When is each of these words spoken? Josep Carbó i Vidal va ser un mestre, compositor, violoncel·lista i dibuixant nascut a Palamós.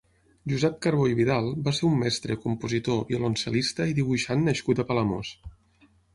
Josep 0.51 0.77
Carbó 0.85 1.03
i 1.09 1.17
Vidal 1.19 1.49
va 1.67 1.73
ser 1.79 1.85
un 1.89 1.99
mestre, 2.05 2.39
compositor, 2.47 2.99
violoncel·lista 3.11 3.89
i 3.93 3.95
dibuixant 4.01 4.43
nascut 4.49 4.83
a 4.87 4.89
Palamós. 4.91 5.33